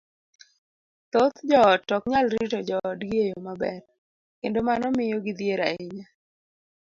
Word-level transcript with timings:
thoth 1.11 1.37
joot 1.49 1.85
ok 1.95 2.03
nyal 2.11 2.25
rito 2.33 2.59
joodgi 2.69 3.15
e 3.23 3.29
yo 3.31 3.39
maber, 3.47 3.81
kendo 4.41 4.59
mano 4.67 4.85
miyo 4.97 5.17
gidhier 5.25 5.59
ahinya. 5.67 6.07